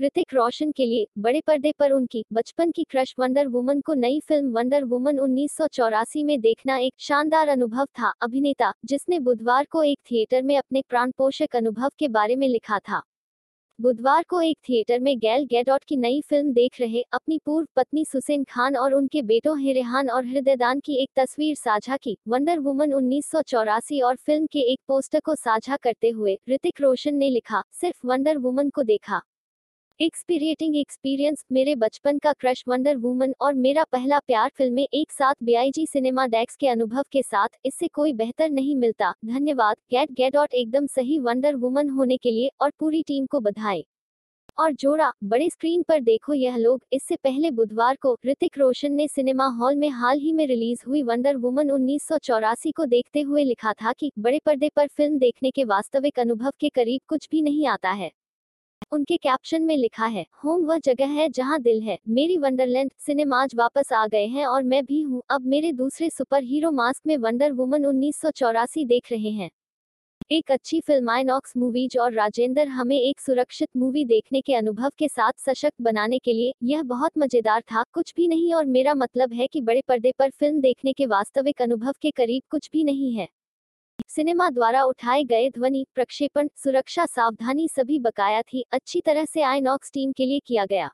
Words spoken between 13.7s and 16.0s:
बुधवार को एक थिएटर में गैल गैडॉट की